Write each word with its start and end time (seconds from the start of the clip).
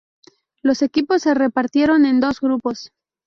Los 0.63 0.81
equipos 0.81 1.21
se 1.21 1.35
repartieron 1.35 2.07
en 2.07 2.19
dos 2.21 2.39
grupos. 2.39 2.91